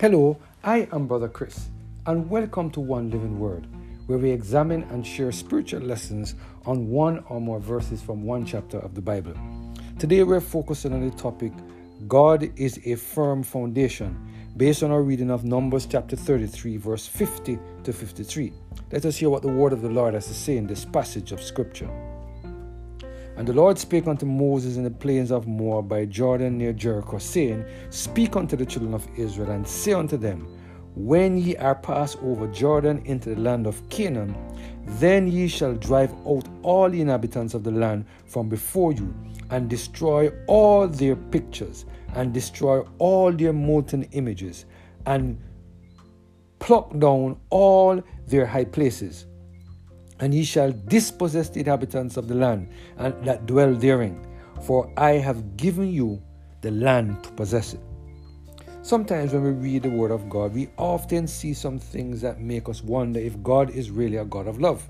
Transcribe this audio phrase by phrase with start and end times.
[0.00, 1.68] Hello, I am Brother Chris,
[2.06, 3.66] and welcome to One Living Word,
[4.06, 6.34] where we examine and share spiritual lessons
[6.66, 9.34] on one or more verses from one chapter of the Bible.
[10.00, 11.52] Today we're focusing on the topic
[12.08, 14.18] God is a firm foundation,
[14.56, 18.52] based on our reading of Numbers chapter 33, verse 50 to 53.
[18.90, 21.30] Let us hear what the word of the Lord has to say in this passage
[21.30, 21.90] of Scripture.
[23.36, 27.18] And the Lord spake unto Moses in the plains of Moab by Jordan near Jericho,
[27.18, 30.46] saying, Speak unto the children of Israel, and say unto them,
[30.94, 34.36] When ye are passed over Jordan into the land of Canaan,
[34.84, 39.14] then ye shall drive out all the inhabitants of the land from before you,
[39.50, 44.66] and destroy all their pictures, and destroy all their molten images,
[45.06, 45.40] and
[46.58, 49.26] pluck down all their high places
[50.22, 52.68] and ye shall dispossess the inhabitants of the land
[52.98, 54.24] and that dwell therein,
[54.62, 56.22] for I have given you
[56.60, 57.80] the land to possess it.
[58.82, 62.68] Sometimes when we read the Word of God, we often see some things that make
[62.68, 64.88] us wonder if God is really a God of love.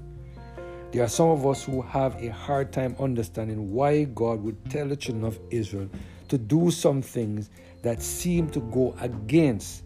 [0.92, 4.86] There are some of us who have a hard time understanding why God would tell
[4.86, 5.88] the children of Israel
[6.28, 7.48] to do some things
[7.80, 9.84] that seem to go against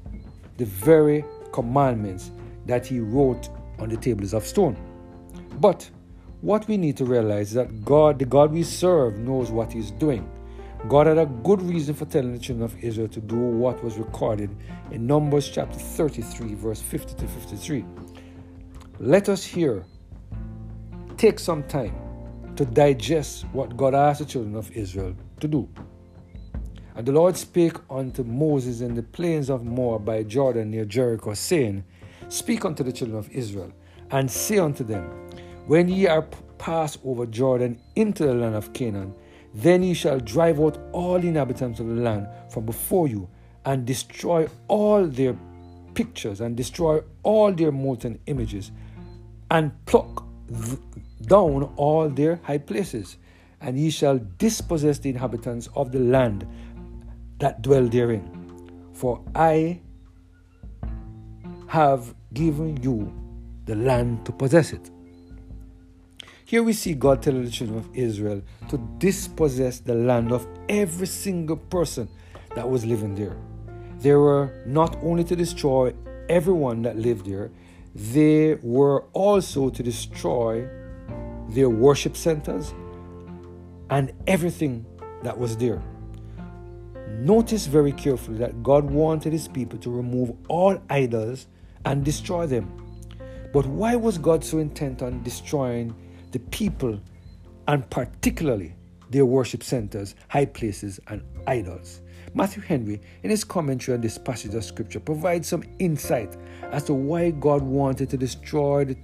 [0.56, 2.32] the very commandments
[2.66, 4.76] that He wrote on the tables of stone.
[5.60, 5.90] But
[6.42, 9.90] what we need to realize is that God, the God we serve, knows what He's
[9.90, 10.28] doing.
[10.88, 13.98] God had a good reason for telling the children of Israel to do what was
[13.98, 14.54] recorded
[14.90, 17.84] in Numbers chapter 33, verse 50 to 53.
[19.00, 19.84] Let us here
[21.16, 21.94] take some time
[22.56, 25.68] to digest what God asked the children of Israel to do.
[26.94, 31.34] And the Lord spake unto Moses in the plains of Moab by Jordan near Jericho,
[31.34, 31.84] saying,
[32.28, 33.72] Speak unto the children of Israel,
[34.10, 35.25] and say unto them,
[35.66, 36.22] when ye are
[36.58, 39.14] passed over Jordan into the land of Canaan,
[39.54, 43.28] then ye shall drive out all the inhabitants of the land from before you,
[43.64, 45.36] and destroy all their
[45.94, 48.70] pictures, and destroy all their molten images,
[49.50, 50.78] and pluck th-
[51.22, 53.16] down all their high places,
[53.60, 56.46] and ye shall dispossess the inhabitants of the land
[57.38, 58.30] that dwell therein.
[58.92, 59.80] For I
[61.66, 63.12] have given you
[63.64, 64.90] the land to possess it.
[66.46, 71.08] Here we see God telling the children of Israel to dispossess the land of every
[71.08, 72.08] single person
[72.54, 73.36] that was living there.
[73.98, 75.92] They were not only to destroy
[76.28, 77.50] everyone that lived there,
[77.96, 80.68] they were also to destroy
[81.48, 82.72] their worship centers
[83.90, 84.86] and everything
[85.24, 85.82] that was there.
[87.08, 91.48] Notice very carefully that God wanted his people to remove all idols
[91.84, 92.70] and destroy them.
[93.52, 95.92] But why was God so intent on destroying
[96.32, 97.00] the people
[97.68, 98.74] and particularly
[99.10, 102.00] their worship centers, high places, and idols.
[102.34, 106.36] Matthew Henry, in his commentary on this passage of scripture, provides some insight
[106.72, 108.96] as to why God wanted to destroy the,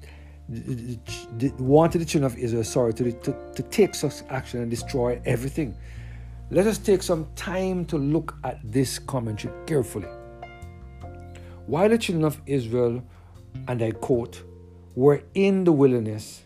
[0.48, 0.98] the,
[1.38, 5.20] the, wanted the children of Israel, sorry, to, to, to take such action and destroy
[5.24, 5.76] everything.
[6.50, 10.08] Let us take some time to look at this commentary carefully.
[11.66, 13.02] While the children of Israel,
[13.68, 14.42] and I quote,
[14.94, 16.42] were in the wilderness,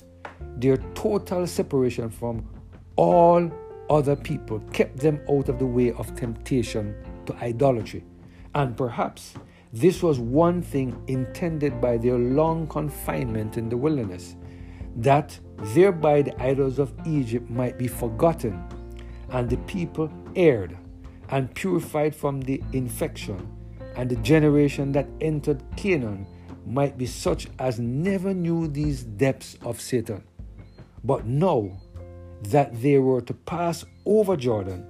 [0.57, 2.49] their total separation from
[2.97, 3.51] all
[3.91, 6.95] other people kept them out of the way of temptation
[7.27, 8.05] to idolatry.
[8.55, 9.35] And perhaps
[9.73, 14.37] this was one thing intended by their long confinement in the wilderness,
[14.97, 15.39] that
[15.75, 18.65] thereby the idols of Egypt might be forgotten,
[19.31, 20.77] and the people aired
[21.29, 23.47] and purified from the infection,
[23.97, 26.27] and the generation that entered Canaan
[26.67, 30.23] might be such as never knew these depths of Satan.
[31.05, 31.71] But now
[32.43, 34.87] that they were to pass over Jordan,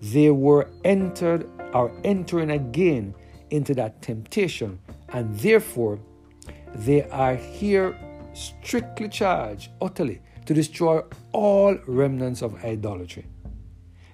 [0.00, 3.14] they were entered or entering again
[3.50, 4.78] into that temptation,
[5.10, 5.98] and therefore
[6.74, 7.96] they are here
[8.32, 11.02] strictly charged utterly to destroy
[11.32, 13.26] all remnants of idolatry.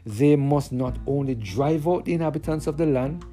[0.05, 3.25] They must not only drive out the inhabitants of the land,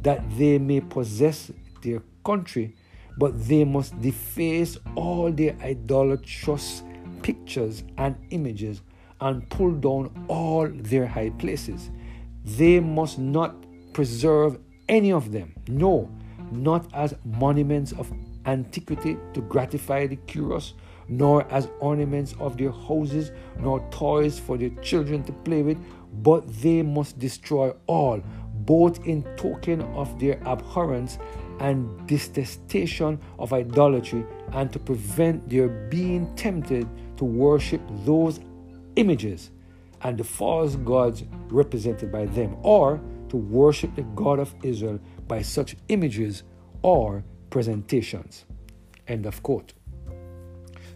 [0.00, 1.50] that they may possess
[1.82, 2.76] their country,
[3.18, 6.82] but they must deface all their idolatrous
[7.22, 8.80] pictures and images
[9.20, 11.90] and pull down all their high places.
[12.44, 13.56] They must not
[13.92, 16.08] preserve any of them, no,
[16.52, 18.10] not as monuments of
[18.46, 20.74] antiquity to gratify the curious,
[21.08, 25.78] nor as ornaments of their houses, nor toys for their children to play with,
[26.22, 28.22] but they must destroy all,
[28.54, 31.18] both in token of their abhorrence
[31.60, 38.40] and detestation of idolatry, and to prevent their being tempted to worship those
[38.96, 39.50] images
[40.02, 45.42] and the false gods represented by them, or to worship the God of Israel, by
[45.42, 46.44] such images
[46.82, 48.44] or presentations.
[49.08, 49.72] End of quote.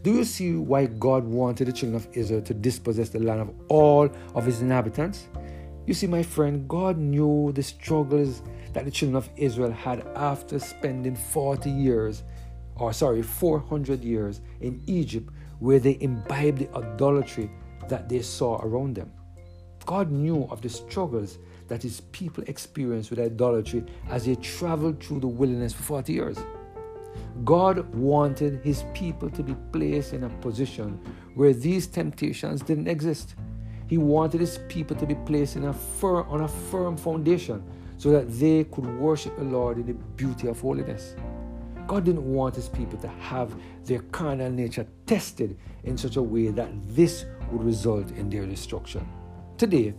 [0.03, 3.55] Do you see why God wanted the children of Israel to dispossess the land of
[3.69, 5.29] all of his inhabitants?
[5.87, 8.43] You see, my friend, God knew the struggles
[8.73, 12.23] that the children of Israel had after spending 40 years,
[12.77, 17.51] or sorry, 400 years in Egypt, where they imbibed the idolatry
[17.89, 19.13] that they saw around them.
[19.85, 25.21] God knew of the struggles that his people experienced with idolatry as they traveled through
[25.21, 26.39] the wilderness for 40 years.
[27.45, 31.01] God wanted his people to be placed in a position
[31.35, 33.35] where these temptations didn't exist.
[33.93, 37.63] He wanted his people to be placed in a firm, on a firm foundation
[37.99, 41.15] so that they could worship the Lord in the beauty of holiness.
[41.87, 43.55] God didn't want his people to have
[43.85, 49.07] their carnal nature tested in such a way that this would result in their destruction.
[49.59, 49.93] Today,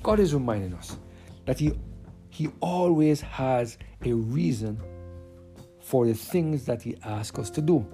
[0.00, 0.96] God is reminding us
[1.46, 1.72] that he,
[2.28, 4.80] he always has a reason
[5.80, 7.84] for the things that He asks us to do.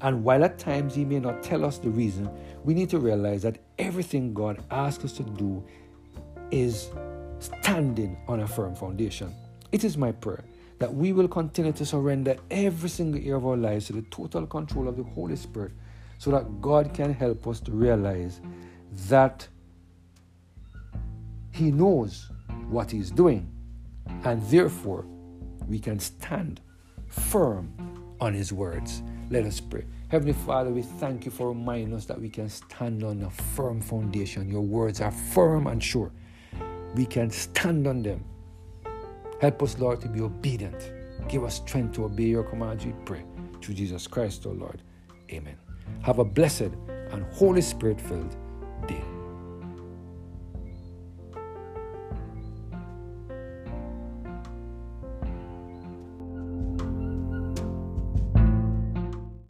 [0.00, 2.30] And while at times He may not tell us the reason,
[2.64, 5.62] we need to realize that everything God asks us to do
[6.52, 6.90] is
[7.40, 9.34] standing on a firm foundation.
[9.72, 10.44] It is my prayer
[10.78, 14.46] that we will continue to surrender every single year of our lives to the total
[14.46, 15.72] control of the Holy Spirit
[16.18, 18.40] so that God can help us to realize
[19.08, 19.48] that
[21.50, 22.30] He knows
[22.68, 23.50] what He's doing
[24.24, 25.04] and therefore
[25.66, 26.60] we can stand
[27.08, 27.72] firm
[28.20, 29.02] on His words.
[29.30, 29.84] Let us pray.
[30.12, 33.80] Heavenly Father, we thank you for reminding us that we can stand on a firm
[33.80, 34.46] foundation.
[34.50, 36.12] Your words are firm and sure.
[36.94, 38.22] We can stand on them.
[39.40, 40.92] Help us, Lord, to be obedient.
[41.30, 43.24] Give us strength to obey your commands, we pray.
[43.62, 44.82] Through Jesus Christ, our Lord.
[45.30, 45.56] Amen.
[46.02, 46.72] Have a blessed
[47.10, 48.36] and Holy Spirit filled
[48.86, 49.02] day.